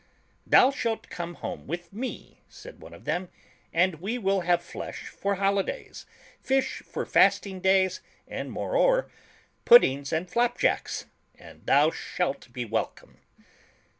[0.47, 3.29] "Thou shalt come home with me," said one of them,
[3.71, 6.07] "and we will have flesh for holidays,
[6.39, 9.11] fish for fasting days, and moreover,
[9.63, 13.19] pud dings and flapjacks, and thou shalt be welcome.''